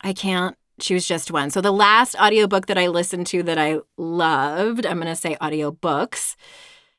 I 0.00 0.12
can't 0.12 0.56
choose 0.80 1.06
just 1.06 1.30
one. 1.30 1.50
So 1.50 1.60
the 1.60 1.72
last 1.72 2.14
audiobook 2.16 2.66
that 2.66 2.78
I 2.78 2.88
listened 2.88 3.26
to 3.28 3.42
that 3.44 3.58
I 3.58 3.78
loved, 3.96 4.86
I'm 4.86 5.00
going 5.00 5.06
to 5.08 5.16
say 5.16 5.36
audiobooks. 5.40 6.36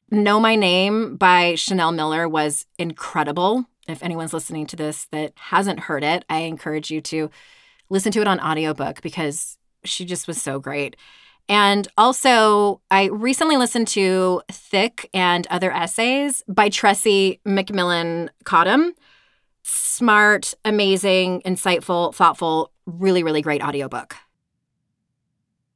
Know 0.09 0.39
My 0.39 0.55
Name 0.55 1.17
by 1.17 1.55
Chanel 1.55 1.91
Miller 1.91 2.27
was 2.27 2.65
incredible. 2.77 3.65
If 3.87 4.01
anyone's 4.03 4.33
listening 4.33 4.65
to 4.67 4.75
this 4.75 5.05
that 5.11 5.33
hasn't 5.35 5.81
heard 5.81 6.03
it, 6.03 6.25
I 6.29 6.39
encourage 6.39 6.91
you 6.91 7.01
to 7.01 7.29
listen 7.89 8.11
to 8.13 8.21
it 8.21 8.27
on 8.27 8.39
audiobook 8.39 9.01
because 9.01 9.57
she 9.83 10.05
just 10.05 10.27
was 10.27 10.41
so 10.41 10.59
great. 10.59 10.95
And 11.49 11.87
also, 11.97 12.81
I 12.91 13.05
recently 13.05 13.55
listened 13.55 13.87
to 13.89 14.41
Thick 14.51 15.09
and 15.13 15.47
Other 15.49 15.71
Essays 15.71 16.43
by 16.47 16.69
Tressie 16.69 17.39
McMillan 17.45 18.29
Cottom. 18.43 18.93
Smart, 19.63 20.53
amazing, 20.65 21.41
insightful, 21.45 22.13
thoughtful, 22.13 22.71
really, 22.87 23.21
really 23.23 23.43
great 23.43 23.61
audiobook. 23.61 24.15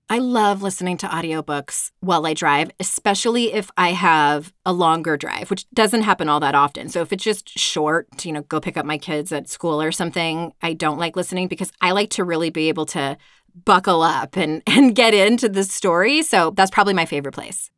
I 0.09 0.17
love 0.17 0.61
listening 0.61 0.97
to 0.97 1.07
audiobooks 1.07 1.91
while 2.01 2.25
I 2.25 2.33
drive, 2.33 2.69
especially 2.81 3.53
if 3.53 3.71
I 3.77 3.93
have 3.93 4.51
a 4.65 4.73
longer 4.73 5.15
drive, 5.15 5.49
which 5.49 5.69
doesn't 5.69 6.01
happen 6.01 6.27
all 6.27 6.41
that 6.41 6.53
often. 6.53 6.89
So 6.89 7.01
if 7.01 7.13
it's 7.13 7.23
just 7.23 7.47
short, 7.47 8.25
you 8.25 8.33
know, 8.33 8.41
go 8.41 8.59
pick 8.59 8.75
up 8.75 8.85
my 8.85 8.97
kids 8.97 9.31
at 9.31 9.47
school 9.47 9.81
or 9.81 9.93
something, 9.93 10.51
I 10.61 10.73
don't 10.73 10.99
like 10.99 11.15
listening 11.15 11.47
because 11.47 11.71
I 11.79 11.91
like 11.91 12.09
to 12.09 12.25
really 12.25 12.49
be 12.49 12.67
able 12.67 12.85
to 12.87 13.17
buckle 13.63 14.01
up 14.01 14.35
and, 14.35 14.61
and 14.67 14.93
get 14.95 15.13
into 15.13 15.47
the 15.47 15.63
story. 15.63 16.23
So 16.23 16.51
that's 16.51 16.71
probably 16.71 16.93
my 16.93 17.05
favorite 17.05 17.33
place. 17.33 17.69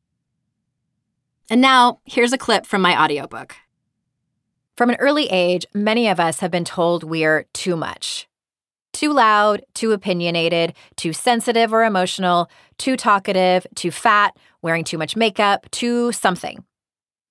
And 1.51 1.61
now, 1.61 1.99
here's 2.05 2.33
a 2.33 2.37
clip 2.39 2.65
from 2.65 2.81
my 2.81 2.99
audiobook. 2.99 3.55
From 4.75 4.89
an 4.89 4.95
early 4.95 5.27
age, 5.27 5.67
many 5.71 6.07
of 6.07 6.19
us 6.19 6.39
have 6.39 6.49
been 6.49 6.65
told 6.65 7.03
we're 7.03 7.43
too 7.53 7.75
much. 7.75 8.27
Too 8.93 9.11
loud, 9.11 9.63
too 9.73 9.91
opinionated, 9.91 10.73
too 10.95 11.13
sensitive 11.13 11.73
or 11.73 11.83
emotional, 11.83 12.49
too 12.77 12.95
talkative, 12.95 13.67
too 13.75 13.91
fat, 13.91 14.37
wearing 14.61 14.83
too 14.83 14.97
much 14.97 15.15
makeup, 15.15 15.69
too 15.71 16.11
something. 16.11 16.63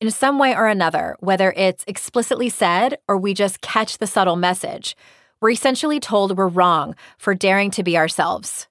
In 0.00 0.11
some 0.11 0.40
way 0.40 0.54
or 0.54 0.66
another, 0.66 1.16
whether 1.21 1.52
it's 1.52 1.85
explicitly 1.87 2.49
said 2.49 2.99
or 3.07 3.16
we 3.16 3.33
just 3.33 3.61
catch 3.61 3.99
the 3.99 4.07
subtle 4.09 4.35
message, 4.35 4.97
we're 5.40 5.50
essentially 5.50 6.00
told 6.00 6.37
we're 6.37 6.49
wrong 6.49 6.97
for 7.19 7.35
daring 7.35 7.71
to 7.71 7.85
be 7.85 7.97
ourselves. 7.97 8.66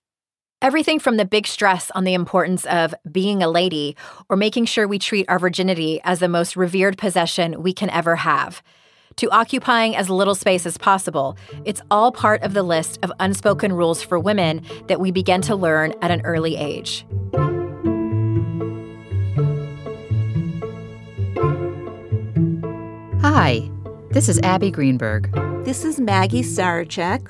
Everything 0.62 1.00
from 1.00 1.18
the 1.18 1.26
big 1.26 1.48
stress 1.48 1.90
on 1.96 2.04
the 2.04 2.14
importance 2.14 2.66
of 2.66 2.94
being 3.10 3.42
a 3.42 3.50
lady 3.50 3.96
or 4.30 4.36
making 4.36 4.66
sure 4.66 4.88
we 4.88 5.00
treat 5.00 5.26
our 5.28 5.40
virginity 5.40 6.02
as 6.04 6.20
the 6.20 6.28
most 6.28 6.56
revered 6.56 6.98
possession 6.98 7.64
we 7.64 7.74
can 7.74 7.90
ever 7.90 8.18
have, 8.18 8.62
to 9.22 9.30
occupying 9.30 9.96
as 9.96 10.10
little 10.10 10.34
space 10.34 10.66
as 10.66 10.80
possible, 10.80 11.38
it's 11.64 11.80
all 11.92 12.12
part 12.12 12.42
of 12.42 12.56
the 12.56 12.64
list 12.64 12.98
of 13.04 13.12
unspoken 13.20 13.72
rules 13.72 14.02
for 14.02 14.18
women 14.18 14.64
that 14.88 15.00
we 15.00 15.12
begin 15.12 15.42
to 15.42 15.56
learn 15.56 15.94
at 16.02 16.10
an 16.10 16.22
early 16.22 16.56
age. 16.56 17.06
Hi, 23.22 23.70
this 24.10 24.28
is 24.28 24.40
Abbe 24.40 24.72
Greenberg. 24.72 25.32
This 25.66 25.86
is 25.86 26.00
Maggie 26.00 26.42
Sarachek, 26.42 27.22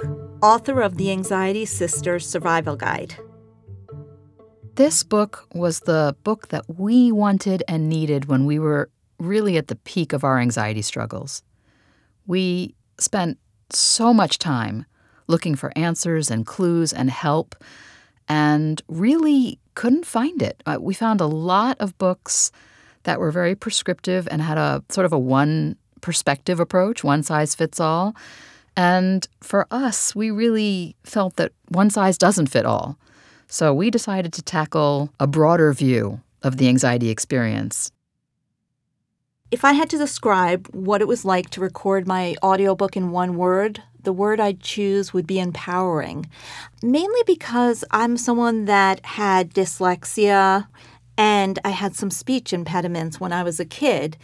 author 0.41 0.79
of 0.79 0.95
the 0.95 1.11
Anxiety 1.11 1.65
Sisters 1.65 2.25
Survival 2.25 2.77
Guide. 2.77 3.15
This 4.75 5.03
book 5.03 5.45
was 5.53 5.81
the 5.81 6.15
book 6.23 6.47
that 6.47 6.63
we 6.69 7.11
wanted 7.11 7.63
and 7.67 7.89
needed 7.89 8.29
when 8.29 8.45
we 8.45 8.59
were 8.59 8.89
really 9.19 9.57
at 9.57 9.67
the 9.67 9.75
peak 9.75 10.13
of 10.13 10.23
our 10.23 10.39
anxiety 10.39 10.81
struggles. 10.81 11.43
We 12.31 12.75
spent 12.97 13.39
so 13.71 14.13
much 14.13 14.39
time 14.39 14.85
looking 15.27 15.53
for 15.53 15.73
answers 15.75 16.31
and 16.31 16.45
clues 16.45 16.93
and 16.93 17.09
help 17.09 17.55
and 18.29 18.81
really 18.87 19.59
couldn't 19.75 20.05
find 20.05 20.41
it. 20.41 20.63
Uh, 20.65 20.77
we 20.79 20.93
found 20.93 21.19
a 21.19 21.25
lot 21.25 21.75
of 21.81 21.97
books 21.97 22.53
that 23.03 23.19
were 23.19 23.31
very 23.31 23.53
prescriptive 23.53 24.29
and 24.31 24.41
had 24.41 24.57
a 24.57 24.81
sort 24.87 25.03
of 25.03 25.11
a 25.11 25.19
one 25.19 25.75
perspective 25.99 26.61
approach, 26.61 27.03
one 27.03 27.21
size 27.21 27.53
fits 27.53 27.81
all. 27.81 28.15
And 28.77 29.27
for 29.41 29.67
us, 29.69 30.15
we 30.15 30.31
really 30.31 30.95
felt 31.03 31.35
that 31.35 31.51
one 31.67 31.89
size 31.89 32.17
doesn't 32.17 32.47
fit 32.47 32.65
all. 32.65 32.97
So 33.47 33.73
we 33.73 33.91
decided 33.91 34.31
to 34.31 34.41
tackle 34.41 35.11
a 35.19 35.27
broader 35.27 35.73
view 35.73 36.21
of 36.43 36.55
the 36.55 36.69
anxiety 36.69 37.09
experience. 37.09 37.91
If 39.51 39.65
I 39.65 39.73
had 39.73 39.89
to 39.89 39.97
describe 39.97 40.67
what 40.71 41.01
it 41.01 41.09
was 41.09 41.25
like 41.25 41.49
to 41.49 41.61
record 41.61 42.07
my 42.07 42.35
audiobook 42.41 42.95
in 42.95 43.11
one 43.11 43.35
word, 43.35 43.83
the 44.01 44.13
word 44.13 44.39
I'd 44.39 44.61
choose 44.61 45.13
would 45.13 45.27
be 45.27 45.41
empowering. 45.41 46.29
Mainly 46.81 47.21
because 47.27 47.83
I'm 47.91 48.15
someone 48.15 48.63
that 48.65 49.05
had 49.05 49.53
dyslexia 49.53 50.67
and 51.17 51.59
I 51.65 51.71
had 51.71 51.97
some 51.97 52.09
speech 52.09 52.53
impediments 52.53 53.19
when 53.19 53.33
I 53.33 53.43
was 53.43 53.59
a 53.59 53.65
kid. 53.65 54.15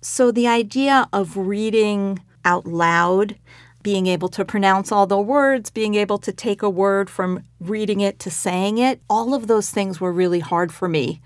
So 0.00 0.32
the 0.32 0.48
idea 0.48 1.08
of 1.12 1.36
reading 1.36 2.18
out 2.44 2.66
loud, 2.66 3.38
being 3.84 4.08
able 4.08 4.28
to 4.30 4.44
pronounce 4.44 4.90
all 4.90 5.06
the 5.06 5.20
words, 5.20 5.70
being 5.70 5.94
able 5.94 6.18
to 6.18 6.32
take 6.32 6.60
a 6.60 6.68
word 6.68 7.08
from 7.08 7.44
reading 7.60 8.00
it 8.00 8.18
to 8.18 8.32
saying 8.32 8.78
it, 8.78 9.00
all 9.08 9.32
of 9.32 9.46
those 9.46 9.70
things 9.70 10.00
were 10.00 10.12
really 10.12 10.40
hard 10.40 10.72
for 10.72 10.88
me. 10.88 11.20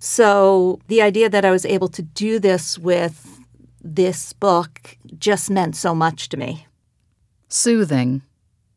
So 0.00 0.80
the 0.88 1.02
idea 1.02 1.28
that 1.28 1.44
I 1.44 1.50
was 1.50 1.66
able 1.66 1.88
to 1.88 2.00
do 2.02 2.38
this 2.38 2.78
with 2.78 3.38
this 3.82 4.32
book 4.32 4.96
just 5.18 5.50
meant 5.50 5.76
so 5.76 5.94
much 5.94 6.30
to 6.30 6.36
me. 6.38 6.66
Soothing, 7.48 8.22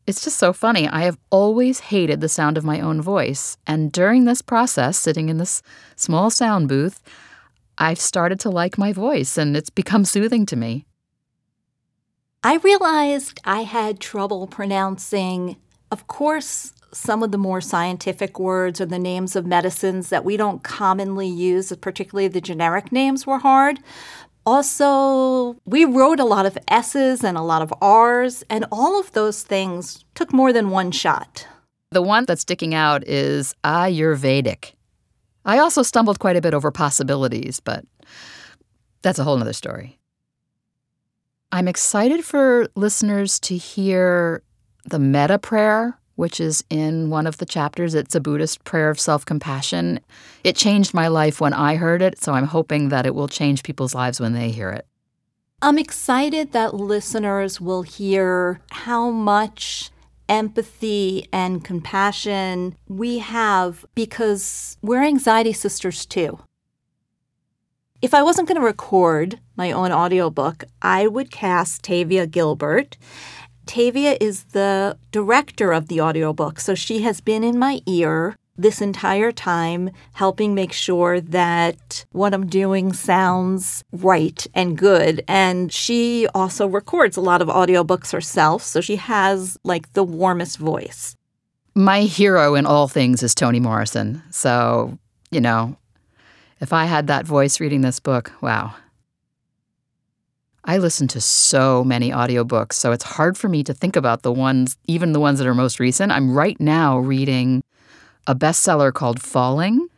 It's 0.06 0.22
just 0.22 0.36
so 0.36 0.52
funny. 0.52 0.86
I 0.86 1.02
have 1.02 1.16
always 1.30 1.80
hated 1.80 2.20
the 2.20 2.28
sound 2.28 2.58
of 2.58 2.64
my 2.64 2.78
own 2.78 3.00
voice. 3.00 3.56
And 3.66 3.90
during 3.90 4.26
this 4.26 4.42
process, 4.42 4.98
sitting 4.98 5.30
in 5.30 5.38
this 5.38 5.62
small 5.96 6.28
sound 6.28 6.68
booth, 6.68 7.00
I've 7.78 7.98
started 7.98 8.38
to 8.40 8.50
like 8.50 8.76
my 8.76 8.92
voice 8.92 9.38
and 9.38 9.56
it's 9.56 9.70
become 9.70 10.04
soothing 10.04 10.44
to 10.46 10.56
me. 10.56 10.84
I 12.42 12.56
realized 12.56 13.40
I 13.46 13.62
had 13.62 13.98
trouble 13.98 14.46
pronouncing, 14.46 15.56
of 15.94 16.08
course, 16.08 16.72
some 16.90 17.22
of 17.22 17.30
the 17.30 17.38
more 17.38 17.60
scientific 17.60 18.40
words 18.40 18.80
or 18.80 18.86
the 18.86 18.98
names 18.98 19.36
of 19.36 19.46
medicines 19.46 20.08
that 20.08 20.24
we 20.24 20.36
don't 20.36 20.64
commonly 20.64 21.28
use, 21.28 21.72
particularly 21.80 22.26
the 22.26 22.40
generic 22.40 22.90
names 22.90 23.28
were 23.28 23.38
hard. 23.38 23.78
Also, 24.44 25.56
we 25.64 25.84
wrote 25.84 26.18
a 26.18 26.24
lot 26.24 26.46
of 26.46 26.58
S's 26.66 27.22
and 27.22 27.38
a 27.38 27.42
lot 27.42 27.62
of 27.62 27.72
R's, 27.80 28.42
and 28.50 28.66
all 28.72 28.98
of 28.98 29.12
those 29.12 29.44
things 29.44 30.04
took 30.16 30.32
more 30.32 30.52
than 30.52 30.70
one 30.70 30.90
shot. 30.90 31.46
The 31.92 32.02
one 32.02 32.24
that's 32.24 32.42
sticking 32.42 32.74
out 32.74 33.06
is 33.06 33.54
Ayurvedic. 33.62 34.72
I 35.44 35.58
also 35.58 35.84
stumbled 35.84 36.18
quite 36.18 36.36
a 36.36 36.40
bit 36.40 36.54
over 36.54 36.72
possibilities, 36.72 37.60
but 37.60 37.84
that's 39.02 39.20
a 39.20 39.24
whole 39.24 39.36
nother 39.36 39.52
story. 39.52 40.00
I'm 41.52 41.68
excited 41.68 42.24
for 42.24 42.66
listeners 42.74 43.38
to 43.40 43.56
hear 43.56 44.42
the 44.84 44.98
metta 44.98 45.38
prayer, 45.38 45.98
which 46.16 46.40
is 46.40 46.64
in 46.70 47.10
one 47.10 47.26
of 47.26 47.38
the 47.38 47.46
chapters. 47.46 47.94
It's 47.94 48.14
a 48.14 48.20
Buddhist 48.20 48.64
prayer 48.64 48.90
of 48.90 49.00
self 49.00 49.24
compassion. 49.24 50.00
It 50.42 50.56
changed 50.56 50.94
my 50.94 51.08
life 51.08 51.40
when 51.40 51.52
I 51.52 51.76
heard 51.76 52.02
it, 52.02 52.20
so 52.20 52.32
I'm 52.32 52.46
hoping 52.46 52.88
that 52.90 53.06
it 53.06 53.14
will 53.14 53.28
change 53.28 53.62
people's 53.62 53.94
lives 53.94 54.20
when 54.20 54.32
they 54.32 54.50
hear 54.50 54.70
it. 54.70 54.86
I'm 55.62 55.78
excited 55.78 56.52
that 56.52 56.74
listeners 56.74 57.60
will 57.60 57.82
hear 57.82 58.60
how 58.70 59.10
much 59.10 59.90
empathy 60.28 61.28
and 61.32 61.64
compassion 61.64 62.76
we 62.88 63.18
have 63.18 63.84
because 63.94 64.76
we're 64.82 65.02
anxiety 65.02 65.52
sisters 65.52 66.06
too. 66.06 66.38
If 68.02 68.12
I 68.12 68.22
wasn't 68.22 68.48
going 68.48 68.60
to 68.60 68.66
record 68.66 69.40
my 69.56 69.72
own 69.72 69.90
audiobook, 69.90 70.64
I 70.82 71.06
would 71.06 71.30
cast 71.30 71.82
Tavia 71.82 72.26
Gilbert. 72.26 72.98
Tavia 73.66 74.16
is 74.20 74.44
the 74.44 74.96
director 75.10 75.72
of 75.72 75.88
the 75.88 76.00
audiobook, 76.00 76.60
so 76.60 76.74
she 76.74 77.02
has 77.02 77.20
been 77.20 77.42
in 77.42 77.58
my 77.58 77.80
ear 77.86 78.36
this 78.56 78.80
entire 78.80 79.32
time, 79.32 79.90
helping 80.12 80.54
make 80.54 80.72
sure 80.72 81.20
that 81.20 82.04
what 82.12 82.32
I'm 82.32 82.46
doing 82.46 82.92
sounds 82.92 83.82
right 83.92 84.46
and 84.54 84.78
good. 84.78 85.24
And 85.26 85.72
she 85.72 86.28
also 86.34 86.66
records 86.66 87.16
a 87.16 87.20
lot 87.20 87.42
of 87.42 87.48
audiobooks 87.48 88.12
herself, 88.12 88.62
so 88.62 88.80
she 88.80 88.96
has 88.96 89.58
like 89.64 89.92
the 89.94 90.04
warmest 90.04 90.58
voice. 90.58 91.16
My 91.74 92.02
hero 92.02 92.54
in 92.54 92.66
all 92.66 92.86
things 92.86 93.22
is 93.24 93.34
Toni 93.34 93.58
Morrison. 93.58 94.22
So, 94.30 94.98
you 95.32 95.40
know, 95.40 95.76
if 96.60 96.72
I 96.72 96.84
had 96.84 97.08
that 97.08 97.26
voice 97.26 97.58
reading 97.58 97.80
this 97.80 97.98
book, 97.98 98.30
wow. 98.40 98.74
I 100.66 100.78
listen 100.78 101.08
to 101.08 101.20
so 101.20 101.84
many 101.84 102.10
audiobooks, 102.10 102.72
so 102.72 102.92
it's 102.92 103.04
hard 103.04 103.36
for 103.36 103.50
me 103.50 103.62
to 103.64 103.74
think 103.74 103.96
about 103.96 104.22
the 104.22 104.32
ones, 104.32 104.78
even 104.86 105.12
the 105.12 105.20
ones 105.20 105.38
that 105.38 105.46
are 105.46 105.54
most 105.54 105.78
recent. 105.78 106.10
I'm 106.10 106.34
right 106.34 106.58
now 106.58 106.98
reading 106.98 107.62
a 108.26 108.34
bestseller 108.34 108.92
called 108.92 109.20
Falling, 109.20 109.88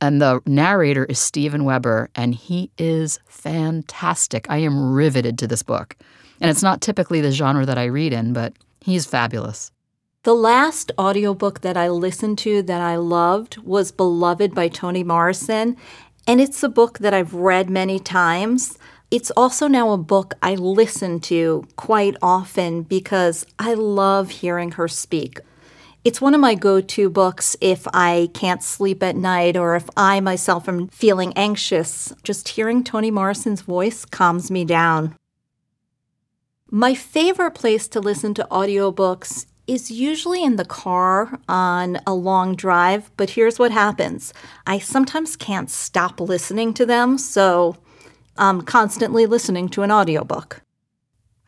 and 0.00 0.22
the 0.22 0.40
narrator 0.46 1.04
is 1.06 1.18
Steven 1.18 1.64
Weber, 1.64 2.08
and 2.14 2.36
he 2.36 2.70
is 2.78 3.18
fantastic. 3.26 4.46
I 4.48 4.58
am 4.58 4.92
riveted 4.92 5.38
to 5.38 5.48
this 5.48 5.64
book. 5.64 5.96
And 6.40 6.50
it's 6.50 6.62
not 6.62 6.80
typically 6.80 7.20
the 7.20 7.32
genre 7.32 7.66
that 7.66 7.78
I 7.78 7.84
read 7.86 8.12
in, 8.12 8.32
but 8.32 8.52
he's 8.80 9.06
fabulous. 9.06 9.72
The 10.22 10.34
last 10.34 10.92
audiobook 11.00 11.62
that 11.62 11.76
I 11.76 11.88
listened 11.88 12.38
to 12.38 12.62
that 12.62 12.80
I 12.80 12.94
loved 12.94 13.58
was 13.58 13.90
Beloved 13.90 14.54
by 14.54 14.68
Toni 14.68 15.02
Morrison, 15.02 15.76
and 16.28 16.40
it's 16.40 16.62
a 16.62 16.68
book 16.68 17.00
that 17.00 17.12
I've 17.12 17.34
read 17.34 17.68
many 17.68 17.98
times. 17.98 18.78
It's 19.12 19.30
also 19.36 19.66
now 19.68 19.90
a 19.90 19.98
book 19.98 20.32
I 20.42 20.54
listen 20.54 21.20
to 21.20 21.68
quite 21.76 22.16
often 22.22 22.80
because 22.80 23.44
I 23.58 23.74
love 23.74 24.30
hearing 24.30 24.72
her 24.72 24.88
speak. 24.88 25.38
It's 26.02 26.22
one 26.22 26.34
of 26.34 26.40
my 26.40 26.54
go 26.54 26.80
to 26.80 27.10
books 27.10 27.54
if 27.60 27.86
I 27.92 28.30
can't 28.32 28.62
sleep 28.62 29.02
at 29.02 29.14
night 29.14 29.54
or 29.54 29.76
if 29.76 29.86
I 29.98 30.20
myself 30.20 30.66
am 30.66 30.88
feeling 30.88 31.34
anxious. 31.36 32.14
Just 32.22 32.48
hearing 32.48 32.82
Toni 32.82 33.10
Morrison's 33.10 33.60
voice 33.60 34.06
calms 34.06 34.50
me 34.50 34.64
down. 34.64 35.14
My 36.70 36.94
favorite 36.94 37.54
place 37.54 37.88
to 37.88 38.00
listen 38.00 38.32
to 38.32 38.48
audiobooks 38.50 39.44
is 39.66 39.90
usually 39.90 40.42
in 40.42 40.56
the 40.56 40.64
car 40.64 41.38
on 41.50 42.00
a 42.06 42.14
long 42.14 42.56
drive, 42.56 43.10
but 43.18 43.28
here's 43.28 43.58
what 43.58 43.72
happens 43.72 44.32
I 44.66 44.78
sometimes 44.78 45.36
can't 45.36 45.70
stop 45.70 46.18
listening 46.18 46.72
to 46.72 46.86
them, 46.86 47.18
so 47.18 47.76
I'm 48.36 48.62
constantly 48.62 49.26
listening 49.26 49.68
to 49.70 49.82
an 49.82 49.92
audiobook. 49.92 50.62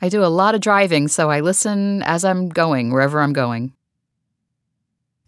I 0.03 0.11
do 0.11 0.23
a 0.23 0.27
lot 0.27 0.55
of 0.55 0.61
driving, 0.61 1.09
so 1.09 1.31
I 1.31 1.41
listen 1.41 2.03
as 2.03 2.25
I'm 2.25 2.51
going, 2.51 2.91
wherever 2.91 3.21
I'm 3.21 3.33
going. 3.33 3.73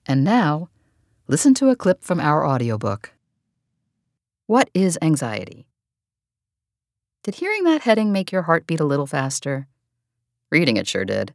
And 0.04 0.22
now, 0.22 0.68
listen 1.28 1.54
to 1.54 1.70
a 1.70 1.76
clip 1.76 2.04
from 2.04 2.20
our 2.20 2.46
audiobook. 2.46 3.12
What 4.46 4.68
is 4.74 4.98
anxiety? 5.00 5.66
Did 7.22 7.36
hearing 7.36 7.64
that 7.64 7.82
heading 7.82 8.12
make 8.12 8.30
your 8.30 8.42
heart 8.42 8.66
beat 8.66 8.80
a 8.80 8.84
little 8.84 9.06
faster? 9.06 9.66
Reading 10.50 10.76
it 10.76 10.86
sure 10.86 11.06
did. 11.06 11.32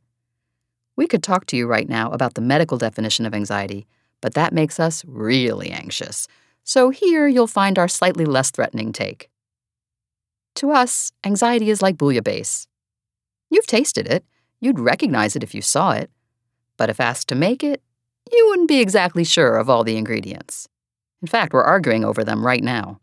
We 0.95 1.07
could 1.07 1.23
talk 1.23 1.47
to 1.47 1.57
you 1.57 1.65
right 1.65 1.89
now 1.89 2.11
about 2.11 2.35
the 2.35 2.41
medical 2.41 2.77
definition 2.77 3.25
of 3.25 3.33
anxiety, 3.33 3.87
but 4.21 4.35
that 4.35 4.53
makes 4.53 4.79
us 4.79 5.03
really 5.07 5.71
anxious. 5.71 6.27
So 6.63 6.91
here 6.91 7.27
you'll 7.27 7.47
find 7.47 7.79
our 7.79 7.87
slightly 7.87 8.23
less 8.23 8.51
threatening 8.51 8.93
take. 8.93 9.30
To 10.55 10.71
us, 10.71 11.11
anxiety 11.23 11.69
is 11.69 11.81
like 11.81 11.97
bouillabaisse. 11.97 12.67
You've 13.49 13.67
tasted 13.67 14.07
it, 14.07 14.25
you'd 14.59 14.79
recognize 14.79 15.35
it 15.35 15.43
if 15.43 15.55
you 15.55 15.61
saw 15.61 15.91
it, 15.91 16.09
but 16.77 16.89
if 16.89 16.99
asked 16.99 17.27
to 17.29 17.35
make 17.35 17.63
it, 17.63 17.81
you 18.31 18.47
wouldn't 18.49 18.67
be 18.67 18.79
exactly 18.79 19.23
sure 19.23 19.57
of 19.57 19.69
all 19.69 19.83
the 19.83 19.97
ingredients. 19.97 20.67
In 21.21 21.27
fact, 21.27 21.53
we're 21.53 21.63
arguing 21.63 22.03
over 22.03 22.23
them 22.23 22.45
right 22.45 22.63
now. 22.63 22.99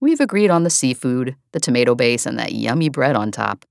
We've 0.00 0.20
agreed 0.20 0.50
on 0.50 0.62
the 0.62 0.70
seafood, 0.70 1.36
the 1.52 1.60
tomato 1.60 1.94
base, 1.94 2.26
and 2.26 2.38
that 2.38 2.52
yummy 2.52 2.88
bread 2.88 3.16
on 3.16 3.30
top. 3.30 3.64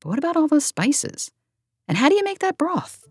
But 0.00 0.10
what 0.10 0.18
about 0.18 0.36
all 0.36 0.48
those 0.48 0.66
spices? 0.66 1.30
And 1.86 1.96
how 1.96 2.08
do 2.08 2.14
you 2.14 2.24
make 2.24 2.40
that 2.40 2.58
broth? 2.58 3.06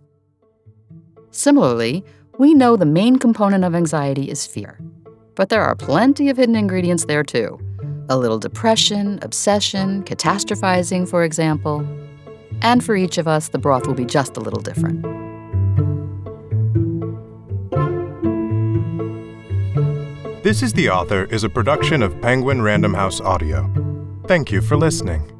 Similarly, 1.32 2.04
we 2.38 2.54
know 2.54 2.76
the 2.76 2.86
main 2.86 3.17
component 3.17 3.63
of 3.63 3.73
anxiety 3.73 4.30
is 4.30 4.45
fear. 4.45 4.80
But 5.36 5.50
there 5.50 5.63
are 5.63 5.76
plenty 5.76 6.30
of 6.30 6.38
hidden 6.38 6.56
ingredients 6.56 7.06
there 7.06 7.23
too. 7.23 7.60
A 8.10 8.17
little 8.17 8.39
depression, 8.39 9.20
obsession, 9.22 10.04
catastrophizing, 10.04 11.10
for 11.10 11.24
example. 11.24 11.86
And 12.62 12.84
for 12.84 12.96
each 12.96 13.17
of 13.17 13.28
us, 13.28 13.50
the 13.50 13.60
broth 13.60 13.86
will 13.86 13.93
be 13.93 14.06
just 14.06 14.38
a 14.38 14.39
little 14.39 14.62
different. 14.62 15.04
This 20.43 20.63
is 20.63 20.72
the 20.72 20.89
Author 20.89 21.26
is 21.26 21.43
a 21.43 21.50
production 21.50 22.02
of 22.02 22.22
Penguin 22.22 22.62
Random 22.62 22.93
House 22.93 23.20
Audio. 23.20 23.70
Thank 24.28 24.50
you 24.52 24.62
for 24.62 24.78
listening. 24.78 25.34